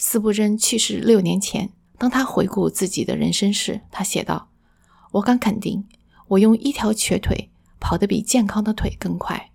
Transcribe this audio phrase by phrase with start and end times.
[0.00, 4.48] 斯布真去世六年前，当他回顾自己的人生时，他写道
[5.10, 5.84] ：“我敢肯定，
[6.28, 9.50] 我用一条瘸腿跑得比健康的腿更快。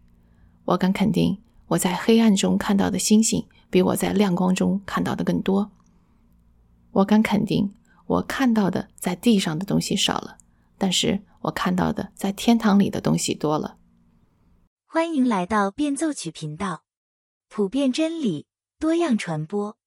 [0.65, 5.71] 我敢肯定，我在黑暗中看到的星星比我在亮光中看到的更多。
[6.91, 7.73] 我敢肯定，
[8.05, 10.37] 我看到的在地上的东西少了，
[10.77, 13.77] 但是我看到的在天堂里的东西多了。”
[14.85, 16.83] 欢迎来到变奏曲频道，
[17.47, 18.45] 普遍真理，
[18.77, 19.77] 多样传播。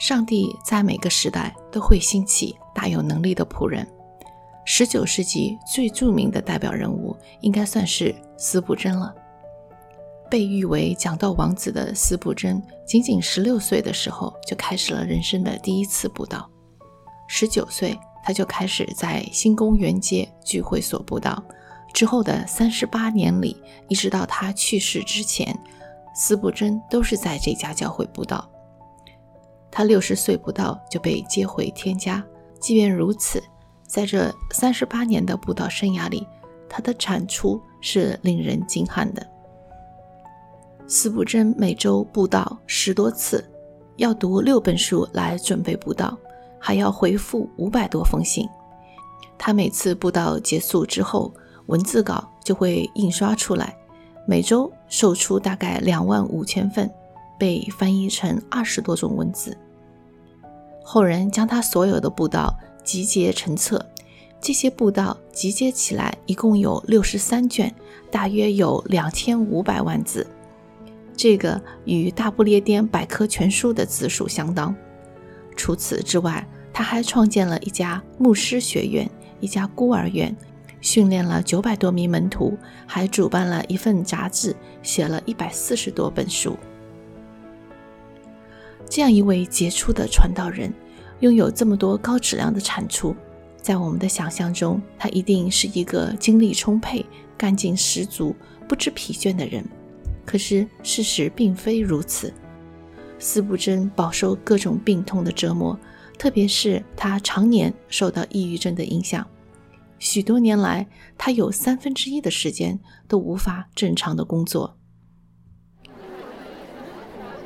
[0.00, 3.86] 上帝在每个时代都会兴起大有能力的仆人。
[4.64, 9.14] 十九世纪最著名的代表人物应该算是斯布真了。
[10.30, 16.48] 被誉为讲道王子的斯布真，仅仅十六岁的时候就开始了人生的第一次布道。
[17.28, 21.44] 十九岁，他就开始在新公园街聚会所布道。
[21.92, 25.54] 之后的三十八年里，一直到他去世之前，
[26.14, 28.48] 斯布真都是在这家教会布道。
[29.70, 32.24] 他六十岁不到就被接回天家。
[32.58, 33.42] 即便如此，
[33.86, 36.26] 在这三十八年的布道生涯里，
[36.68, 39.26] 他的产出是令人惊叹的。
[40.86, 43.48] 司布真每周布道十多次，
[43.96, 46.18] 要读六本书来准备布道，
[46.58, 48.48] 还要回复五百多封信。
[49.38, 51.32] 他每次布道结束之后，
[51.66, 53.74] 文字稿就会印刷出来，
[54.26, 56.90] 每周售出大概两万五千份。
[57.40, 59.56] 被翻译成二十多种文字，
[60.84, 63.84] 后人将他所有的布道集结成册，
[64.42, 67.74] 这些布道集结起来一共有六十三卷，
[68.10, 70.26] 大约有两千五百万字，
[71.16, 74.76] 这个与大不列颠百科全书的字数相当。
[75.56, 80.36] 除此之外，他还创建了一家牧师学院，一家孤儿院，
[80.82, 82.54] 训练了九百多名门徒，
[82.86, 86.54] 还主办了一份杂志，写了一百四十多本书。
[88.90, 90.74] 这样一位杰出的传道人，
[91.20, 93.14] 拥有这么多高质量的产出，
[93.56, 97.06] 在我们的想象中，他一定是一个精力充沛、
[97.38, 98.34] 干劲十足、
[98.68, 99.64] 不知疲倦的人。
[100.26, 102.34] 可是事实并非如此。
[103.20, 105.78] 斯布真饱受各种病痛的折磨，
[106.18, 109.24] 特别是他常年受到抑郁症的影响。
[110.00, 114.76] 许多年来，他有三分之一的时间都无法正常的工作。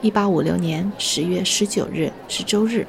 [0.04, 2.87] 一八五六年十月十九日是周日，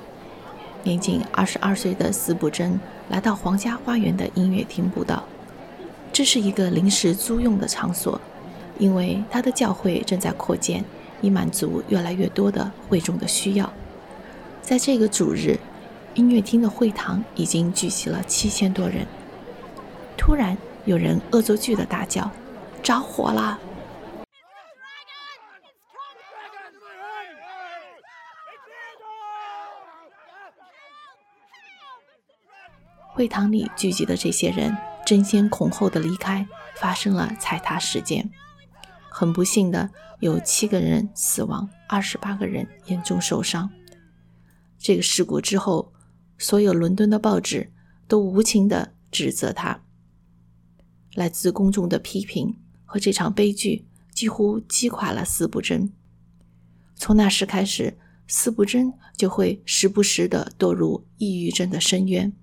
[0.84, 2.78] 年仅二十二岁的斯布真
[3.08, 5.24] 来到皇家花园的音乐厅布道。
[6.12, 8.20] 这是一个临时租用的场所，
[8.78, 10.84] 因为他的教会正在扩建，
[11.22, 13.72] 以满足越来越多的会众的需要。
[14.62, 15.58] 在这个主日，
[16.16, 19.08] 音乐厅的会堂已经聚集了七千多人。
[20.18, 22.30] 突然，有人恶作剧的大叫
[22.84, 23.58] ：“着火了！”
[33.16, 36.46] 会堂里聚集的这些人争先恐后的离开，
[36.76, 38.30] 发生了踩踏事件。
[39.10, 39.90] 很不幸的，
[40.20, 43.70] 有七个人死亡，二十八个人严重受伤。
[44.78, 45.94] 这个事故之后，
[46.38, 47.72] 所有伦敦的报纸
[48.06, 49.80] 都无情地指责他。
[51.14, 55.90] 来自公众的批评和这场悲剧几乎击垮了斯布真。
[56.96, 62.34] 从那时开始，斯布真就会时不时地堕入抑郁症的深渊。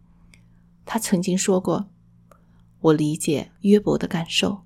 [0.84, 1.88] 他曾经说过
[2.80, 4.62] ：“我理解约伯的感受，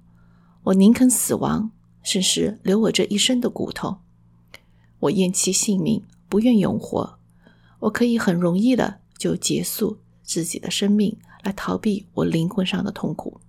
[0.65, 1.71] 我宁肯死亡，
[2.03, 3.99] 甚至留我这一身的骨头。
[5.00, 7.19] 我厌弃性命，不愿永活。
[7.81, 13.41] 我可以很容易的就结束自己的生命，来逃避我灵魂上的痛苦。”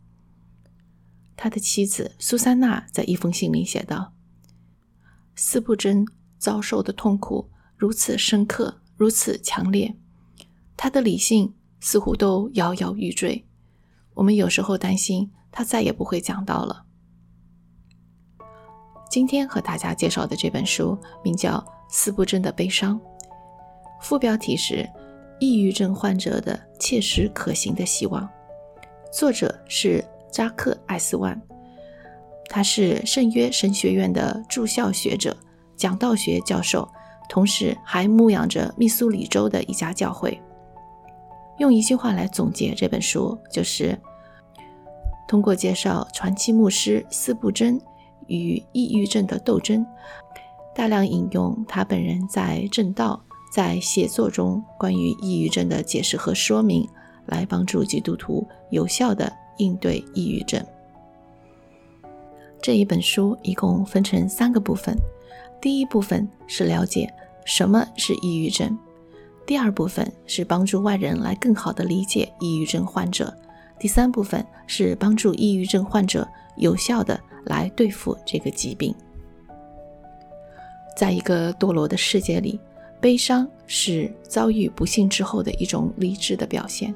[1.37, 4.13] 他的妻子苏珊娜在一封信里写道
[5.35, 6.05] ：“斯布真
[6.37, 9.95] 遭受的痛苦如此深刻，如此强烈，
[10.75, 13.45] 他的理性。”似乎都摇摇欲坠。
[14.13, 16.85] 我们有时候担心他再也不会讲到了。
[19.09, 21.57] 今天和大家介绍的这本书名叫
[21.89, 22.99] 《四不真的悲伤》，
[24.01, 24.75] 副标题是
[25.39, 28.23] 《抑郁症患者的切实可行的希望》，
[29.11, 31.39] 作者是扎克·艾斯万，
[32.49, 35.35] 他是圣约神学院的驻校学者、
[35.75, 36.87] 讲道学教授，
[37.29, 40.39] 同时还牧养着密苏里州的一家教会。
[41.57, 43.97] 用一句话来总结这本书，就是
[45.27, 47.79] 通过介绍传奇牧师斯布真
[48.27, 49.85] 与抑郁症的斗争，
[50.75, 53.21] 大量引用他本人在正道
[53.51, 56.87] 在写作中关于抑郁症的解释和说明，
[57.25, 60.63] 来帮助基督徒有效的应对抑郁症。
[62.61, 64.95] 这一本书一共分成三个部分，
[65.61, 67.11] 第一部分是了解
[67.45, 68.77] 什么是抑郁症，
[69.47, 73.33] 第二部分是帮助外人来更好的理解抑郁症患者，
[73.79, 76.27] 第三部分是帮助抑郁症患者
[76.57, 78.93] 有效的来对付这个疾病。
[80.97, 82.59] 在一个堕落的世界里，
[82.99, 86.93] 悲伤是遭遇不幸之后的一种理智的表现，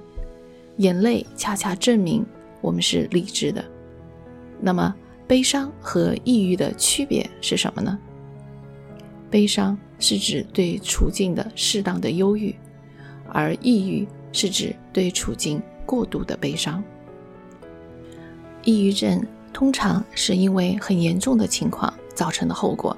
[0.75, 2.25] 眼泪恰恰证明
[2.59, 3.63] 我们是理智的。
[4.59, 4.93] 那么，
[5.25, 7.97] 悲伤和抑郁的区别是什么呢？
[9.31, 12.53] 悲伤是指对处境的适当的忧郁，
[13.29, 16.83] 而抑郁是指对处境过度的悲伤。
[18.63, 22.95] 抑郁症通常是因为很严重的情况造成的后果。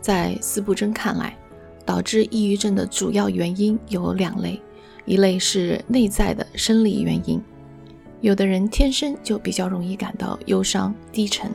[0.00, 1.36] 在斯布真看来，
[1.84, 4.60] 导致抑郁症的主要原因有两类，
[5.04, 7.42] 一类是内在的生理原因，
[8.20, 11.50] 有的人天生就比较容易感到忧伤低沉；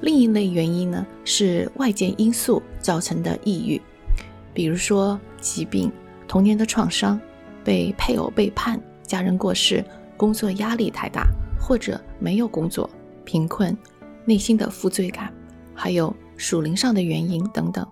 [0.00, 3.80] 另一类原因呢是外界因素造成的抑郁，
[4.54, 5.92] 比如说疾病、
[6.26, 7.20] 童年的创伤、
[7.64, 9.84] 被配偶背叛、家人过世、
[10.16, 11.26] 工作压力太大，
[11.60, 12.88] 或者没有工作、
[13.24, 13.76] 贫困、
[14.24, 15.32] 内心的负罪感，
[15.74, 16.14] 还有。
[16.40, 17.84] 属灵上的原因等等，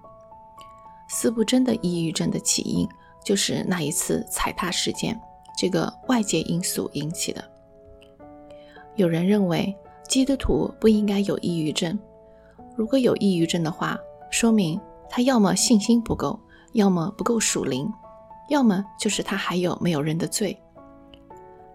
[1.08, 2.88] 四不真的抑郁症的起因
[3.24, 5.20] 就是那一次踩踏事件，
[5.58, 7.42] 这个外界因素引起的。
[8.94, 9.76] 有人认为
[10.08, 11.98] 基督徒不应该有抑郁症，
[12.76, 13.98] 如果有抑郁症的话，
[14.30, 16.38] 说明他要么信心不够，
[16.72, 17.92] 要么不够属灵，
[18.48, 20.56] 要么就是他还有没有人的罪。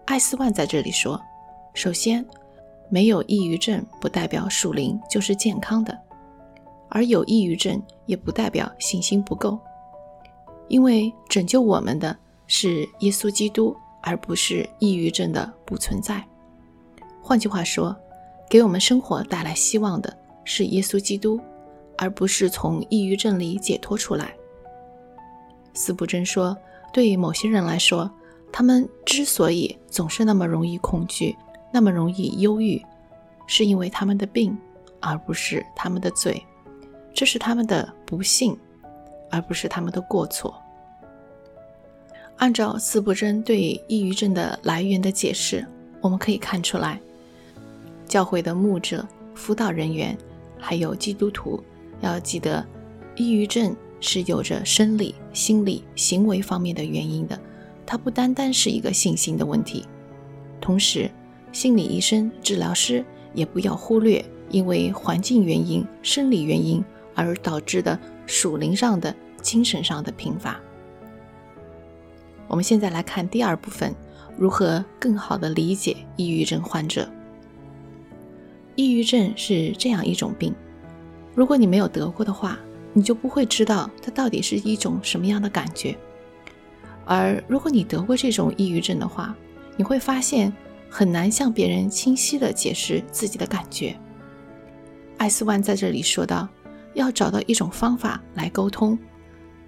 [0.06, 1.20] 艾斯万在这里说，
[1.74, 2.24] 首先，
[2.88, 5.96] 没有抑郁症不代表属灵就是健康的。
[6.88, 9.58] 而有抑郁症也不代表信心不够，
[10.68, 12.14] 因为拯救我们的
[12.46, 16.22] 是耶稣基督，而不是抑郁症的不存在。
[17.22, 17.96] 换句话说，
[18.48, 21.40] 给我们生活带来希望的是耶稣基督，
[21.96, 24.34] 而不是从抑郁症里解脱出来。
[25.74, 26.56] 斯布真说，
[26.92, 28.10] 对于某些人来说，
[28.52, 31.34] 他们之所以总是那么容易恐惧，
[31.72, 32.84] 那么容易忧郁，
[33.46, 34.56] 是因为他们的病，
[35.00, 36.42] 而不是他们的罪。
[37.14, 38.58] 这是他们的不幸，
[39.30, 40.54] 而不是他们的过错。
[42.36, 45.66] 按照斯布真对抑郁症的来源的解释，
[46.00, 47.00] 我们可以看出来，
[48.12, 50.14] 教会的牧者、辅导人员，
[50.58, 51.58] 还有基督徒
[52.02, 52.62] 要记得，
[53.16, 57.40] 抑郁症是有着生理、心理、行为方面的原因的，
[57.86, 59.86] 它不单单是一个信心的问题。
[60.60, 61.10] 同时，
[61.52, 66.84] 心理医生、治疗师也不要忽略因为环境原因、生理原因。
[67.14, 70.58] 而导致的属灵上的、精神上的贫乏。
[72.48, 73.94] 我们现在来看第二部分，
[74.36, 77.06] 如何更好的理解抑郁症患者。
[78.76, 80.54] 抑郁症是这样一种病，
[81.34, 82.58] 如果你没有得过的话，
[82.92, 85.96] 你就不会知道它到底是一种什么样的感觉。
[87.04, 89.34] 而如果你得过这种抑郁症的话，
[89.76, 90.52] 你会发现
[90.88, 93.96] 很难向别人清晰的解释自己的感觉。
[95.18, 96.48] 艾斯万在这里说道。
[96.94, 98.98] 要找到一种方法来沟通，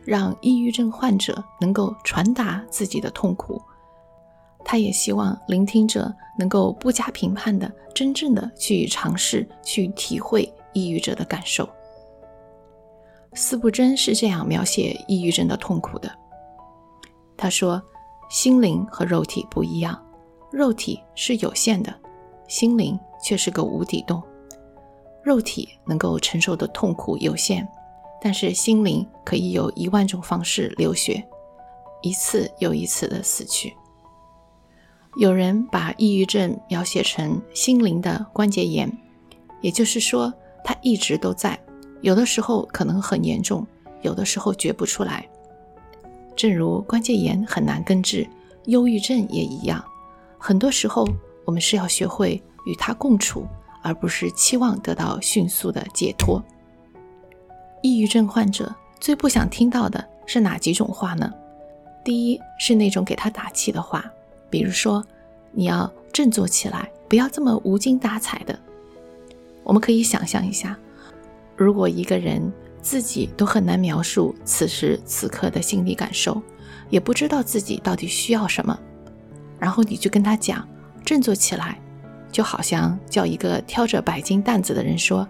[0.05, 3.63] 让抑郁症患者能够传达自己的痛苦。
[4.65, 11.69] 他也希望聆听者能够不加评判的、真正的去尝试、去体会抑郁者的感受。
[13.35, 16.11] 四不真是这样描写抑郁症的痛苦的：
[17.37, 17.83] 他说，
[18.31, 20.01] 心灵和肉体不一样，
[20.51, 21.95] 肉体是有限的，
[22.49, 24.23] 心灵却是个无底洞。
[25.23, 27.67] 肉体能够承受的痛苦有限，
[28.21, 31.27] 但是心灵可以有一万种方式流血，
[32.03, 33.75] 一次又一次的死去。
[35.17, 38.91] 有人把抑郁症描写成心灵的关节炎，
[39.61, 40.33] 也就是说，
[40.65, 41.59] 它一直都在，
[42.01, 43.67] 有的时候可能很严重，
[44.03, 45.27] 有的时候觉不出来。
[46.37, 48.27] 正如关节炎很难根治，
[48.65, 49.85] 忧郁症也一样，
[50.39, 51.09] 很多时候
[51.45, 53.47] 我们是要学会与它共处。
[53.87, 56.43] 而不是期望得到迅速的解脱。
[57.83, 61.31] 抑郁症患者最不想听到的是哪几种话呢？
[62.03, 64.11] 第一是那种给他打气的话，
[64.55, 65.05] 比如说
[65.51, 68.57] “你要振作起来，不要这么无精打采的。”
[69.65, 70.79] 我们可以想象一下，
[71.57, 76.41] 如果一个人自己都很难描述此时此刻的心理感受，
[76.89, 78.79] 也不知道自己到底需要什么，
[79.59, 80.65] 然后你就跟他讲
[81.05, 81.77] “振作起来”。
[82.31, 85.29] 就好像叫一个挑着百斤担子的人说：“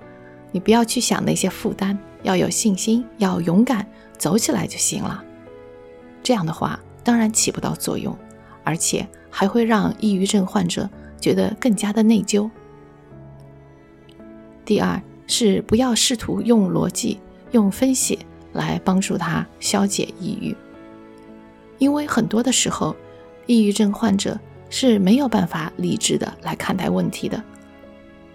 [0.52, 3.87] 你不要去想那些负担，要有信心，要勇敢，
[4.19, 5.25] 走起来就行了。”
[6.23, 8.14] 这样的话当然起不到作用，
[8.64, 10.88] 而且还会让抑郁症患者
[11.21, 12.50] 觉得更加的内疚。
[14.64, 17.21] 第二是不要试图用逻辑、
[17.52, 18.18] 用分析
[18.52, 20.56] 来帮助他消解抑郁，
[21.78, 22.97] 因为很多的时候，
[23.47, 24.40] 抑郁症患者
[24.71, 27.42] 是没有办法理智的来看待问题的。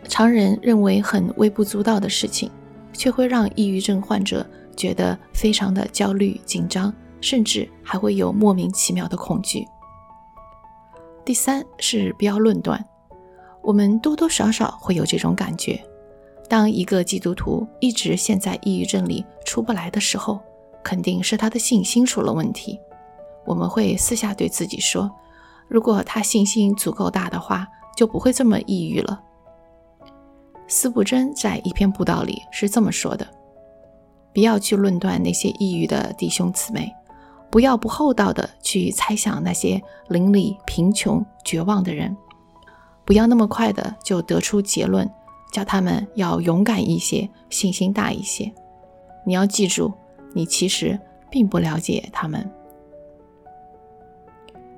[0.08, 2.50] 常人认为很微不足道的事情，
[2.94, 4.46] 却会让抑郁症患者
[4.76, 9.68] 觉得非常的焦虑、紧张，甚至还会有莫名其妙的恐惧。
[11.30, 12.84] 第三是不要论断，
[13.62, 15.80] 我们多多少少会有这种感觉。
[16.50, 20.40] 当一个基督徒一直陷在抑郁症里出不来的时候，
[20.84, 22.80] 肯定是他的信心出了问题。
[23.46, 25.08] 我们会私下对自己说，
[25.68, 29.22] 如果他信心足够大的话，就不会这么抑郁了。
[30.68, 33.28] 司布真在一篇布道里是这么说的
[34.34, 36.92] ：“不要去论断那些抑郁的弟兄姊妹。”
[37.52, 42.16] 不要不厚道的去猜想那些邻里贫穷、绝望的人，
[43.04, 45.10] 不要那么快的就得出结论，
[45.52, 48.52] 叫他们要勇敢一些、信心大一些。
[49.26, 49.92] 你要记住，
[50.34, 52.48] 你其实并不了解他们。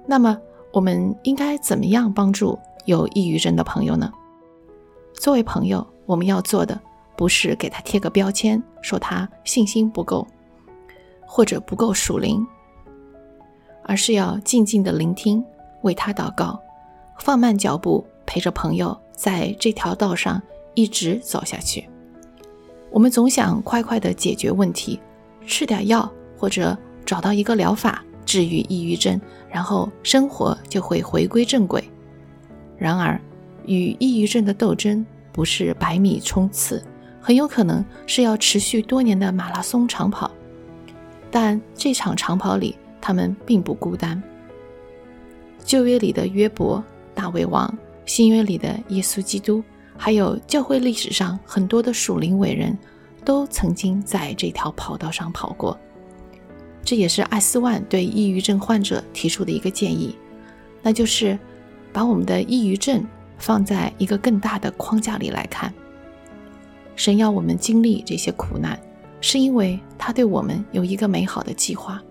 [0.07, 0.39] 那么，
[0.71, 4.11] 我们应该怎么样帮助有抑郁症的朋友呢？
[5.13, 6.79] 作为朋友，我们要做的
[7.17, 10.25] 不是给他贴个标签，说他信心不够，
[11.27, 12.47] 或者不够属灵。
[13.83, 15.43] 而是要静静的聆听，
[15.81, 16.59] 为他祷告，
[17.19, 20.41] 放慢脚步，陪着朋友在这条道上
[20.73, 21.87] 一直走下去。
[22.89, 24.99] 我们总想快快的解决问题，
[25.45, 29.19] 吃点药或者找到一个疗法治愈抑郁症，
[29.49, 31.83] 然后生活就会回归正轨。
[32.77, 33.19] 然而，
[33.65, 36.83] 与抑郁症的斗争不是百米冲刺，
[37.21, 40.29] 很有可能是要持续多年的马拉松长跑。
[41.29, 44.21] 但这场长跑里，他们并不孤单。
[45.63, 47.73] 旧约里的约伯、大卫王，
[48.05, 49.63] 新约里的耶稣基督，
[49.97, 52.77] 还有教会历史上很多的属灵伟人，
[53.25, 55.77] 都曾经在这条跑道上跑过。
[56.83, 60.15] 这也是艾斯万对抑郁症患者提出的一个建议，
[60.81, 61.37] 那就是
[61.93, 63.05] 把我们的抑郁症
[63.37, 65.71] 放在一个更大的框架里来看。
[66.95, 68.79] 神要我们经历这些苦难，
[69.21, 72.01] 是因为他对我们有一个美好的计划。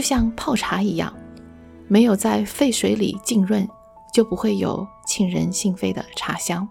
[0.00, 1.12] 就像泡茶一样，
[1.86, 3.68] 没有在沸水里浸润，
[4.14, 6.66] 就不会有沁人心扉的茶香。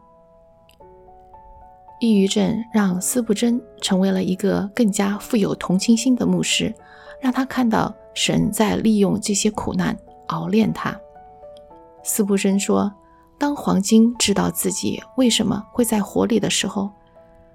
[1.99, 6.73] 抑郁症让斯布真成为了一个更加富有同情心的牧师，
[7.21, 9.95] 让他看到神在利用这些苦难
[10.29, 10.99] 熬炼他。
[12.01, 12.91] 斯布真说
[13.37, 16.89] ：“当黄金知道自己为什么会在火里的时候，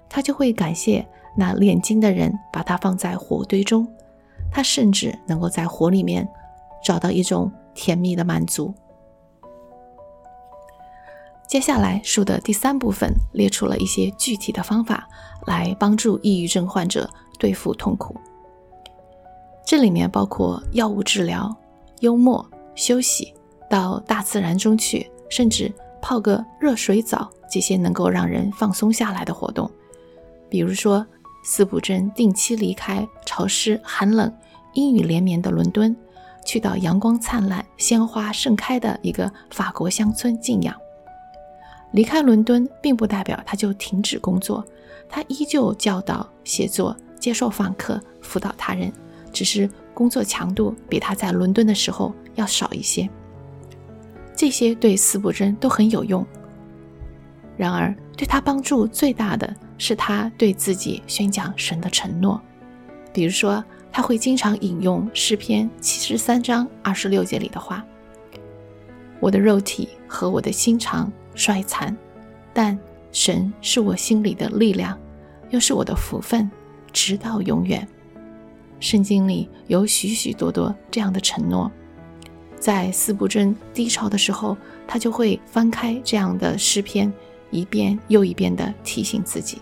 [0.07, 1.05] 他就会感谢
[1.35, 3.85] 那炼金的人把它放在火堆中。”
[4.51, 6.27] 他甚至能够在火里面
[6.83, 8.73] 找到一种甜蜜的满足。
[11.47, 15.07] 接下来书的第三部分列出了一些具体的方法
[15.45, 18.15] 来帮助抑郁症患者对付痛苦。
[19.65, 21.55] 这里面包括药物治疗、
[21.99, 23.33] 幽默、休息、
[23.69, 29.69] 到大自然中去，甚至泡个热水澡这些能够让人放松下来的活动。
[30.49, 31.05] 比如说，
[31.45, 34.33] 斯普真定期离开潮湿寒冷。
[34.73, 35.95] 阴雨连绵的伦敦，
[36.43, 40.75] 去到阳光灿烂、鲜花盛开的一个法国乡村静养。
[41.91, 44.65] 离开伦敦，并不代表他就停止工作，
[45.07, 48.91] 他依旧教导、写作、接受访客、辅导他人，
[49.31, 53.09] 只是工作强度比他在伦敦的时候要少一些。
[54.35, 56.25] 这些对斯布真都很有用。
[57.55, 62.41] 然而，对他帮助最大的是他对自己宣讲神的承诺，
[63.13, 63.63] 比如说。
[63.97, 67.81] 他会经常引用诗篇七十三章二十六节里的话
[69.21, 71.95] ：“我的肉体和我的心肠衰残，
[72.53, 72.77] 但
[73.13, 74.99] 神是我心里的力量，
[75.49, 76.51] 又是我的福分，
[76.91, 77.87] 直到永远。”
[78.81, 81.71] 圣经里有许许多多这样的承诺，
[82.59, 87.09] 在四不真低潮的时候，他就会翻开这样的诗篇，
[87.55, 89.61] 一遍又一遍地提醒自己：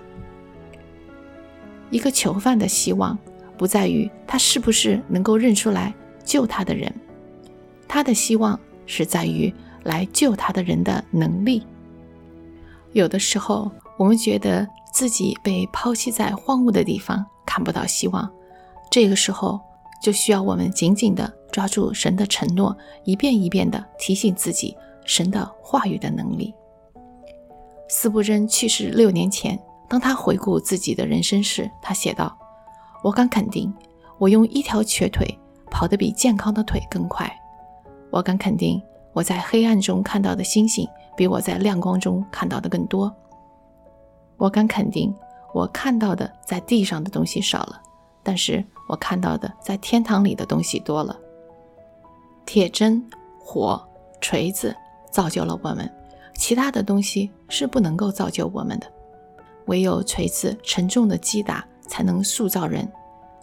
[1.91, 3.17] 一个囚犯的希望。
[3.55, 5.93] 不在于他是不是能够认出来
[6.25, 6.91] 救他的人，
[7.87, 11.63] 他的希望是在于来救他的人的能力。
[12.93, 18.29] 有的时候，我们觉得自己被抛弃在荒芜的地方，看不到希望，
[18.89, 19.61] 这个时候
[20.01, 26.53] 就需要我们紧紧地抓住神的承诺，一遍一遍地提醒自己神的话语的能力。
[27.87, 32.37] 斯布真去世六年前，当他回顾自己的人生时，他写道。
[33.03, 33.71] 我敢肯定，
[34.17, 35.27] 我用一条瘸腿
[35.69, 37.29] 跑得比健康的腿更快。
[38.09, 40.87] 我敢肯定，我在黑暗中看到的星星
[41.17, 43.13] 比我在亮光中看到的更多。
[44.37, 45.13] 我敢肯定，
[45.53, 47.81] 我看到的在地上的东西少了，
[48.23, 51.15] 但是我看到的在天堂里的东西多了。
[52.45, 53.05] 铁针、
[53.37, 53.85] 火、
[54.21, 54.73] 锤子
[55.11, 55.91] 造就了我们，
[56.35, 58.91] 其他的东西是不能够造就我们的。
[59.67, 62.87] 唯有锤子沉重的击打才能塑造人。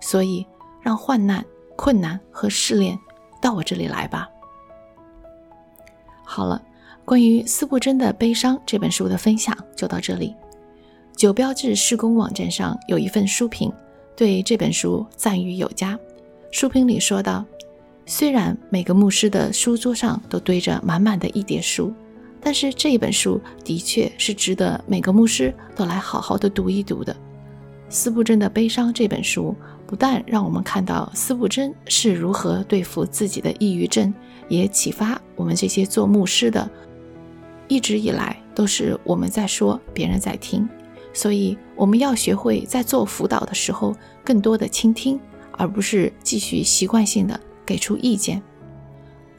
[0.02, 0.47] 所以，
[0.80, 1.44] 让患难、
[1.76, 2.99] 困难和试炼
[3.40, 4.28] 到我这里来吧。
[6.25, 6.62] 好了，
[7.04, 10.35] 关于斯布真的悲伤这本书的分享就到这里。
[11.16, 13.70] 九标志施工网站上有一份书评，
[14.16, 15.99] 对这本书赞誉有加。
[16.50, 17.44] 书评里说道
[18.06, 21.92] ：“虽然每个牧师的书桌上都堆着满满的一叠书，
[22.42, 27.14] 但是这一本书的确是值得每个牧师都来好好的读一读的。”
[27.90, 29.54] 斯布真的悲伤这本书
[29.85, 34.14] 不但让我们看到斯布真是如何对付自己的抑郁症，
[34.49, 36.70] 也启发我们这些做牧师的，
[37.66, 40.68] 一直以来都是我们在说，别人在听，
[41.12, 43.92] 所以我们要学会在做辅导的时候
[44.25, 45.18] 更多的倾听，
[45.50, 48.40] 而不是继续习惯性的给出意见。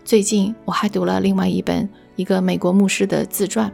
[0.04, 3.72] 最近我还读了另外一本一个美国牧师的自传，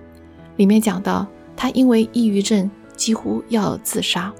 [0.55, 4.33] 里面讲到他因为抑郁症几乎要自杀。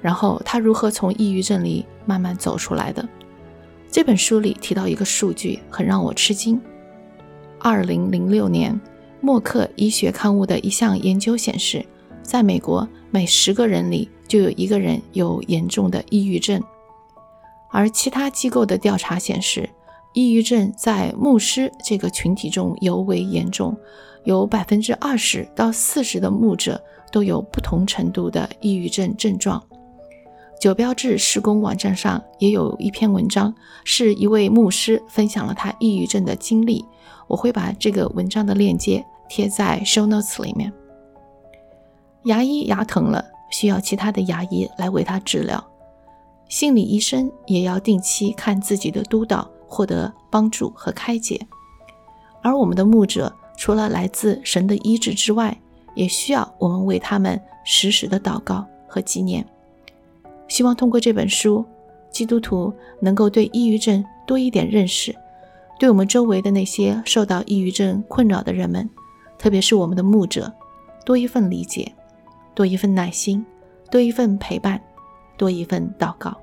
[0.00, 3.06] 然后他如何从抑郁症里慢慢走出来的？
[3.90, 6.60] 这本书里提到一个数据，很让我吃惊。
[7.58, 8.80] 二零零六年，
[9.20, 11.84] 默克医学刊物的一项研究显示，
[12.22, 16.62] 在美国每十个人里就有一个人有严重的抑郁症。
[17.70, 19.68] 而其他机构的调查显示，
[20.18, 23.76] 抑郁症在牧师这个群体中尤为严重，
[24.24, 26.82] 有百分之二十到四十的牧者
[27.12, 29.62] 都有不同程度的抑郁症症状。
[30.60, 36.84] 九标志施工网站上也有一篇文章，是一位牧师分享了他抑郁症的经历。
[37.28, 40.72] 我会把这个文章的链接贴在 show notes 里面。
[42.24, 45.64] 牙医牙疼了，需要其他的牙医来为他治疗。
[46.48, 51.46] 心理医生也要定期看自己的督导，获得帮助和开解。
[52.42, 55.60] 而我们的牧者，除了来自神的医治之外，
[55.94, 59.46] 也需要我们为他们时时的祷告和纪念。
[60.46, 61.64] 希望通过这本书，
[62.10, 65.14] 基督徒能够对抑郁症多一点认识，
[65.78, 68.88] 对我们周围的那些受到抑郁症困扰的人们，
[69.36, 70.52] 特别是我们的牧者，
[71.04, 71.92] 多一份理解，
[72.54, 73.44] 多一份耐心，
[73.90, 74.80] 多一份陪伴，
[75.36, 76.34] 多一份祷告。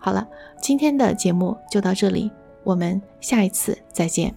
[0.00, 0.26] 好了，
[0.60, 2.32] 今天的节目就到这里，
[2.64, 4.34] 我们下一次再见。